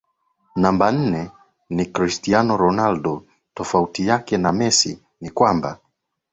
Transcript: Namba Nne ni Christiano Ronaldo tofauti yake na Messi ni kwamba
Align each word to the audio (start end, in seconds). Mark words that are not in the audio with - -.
Namba 0.61 0.87
Nne 0.95 1.21
ni 1.69 1.85
Christiano 1.91 2.57
Ronaldo 2.63 3.23
tofauti 3.53 4.07
yake 4.07 4.37
na 4.37 4.51
Messi 4.51 4.99
ni 5.21 5.29
kwamba 5.29 5.79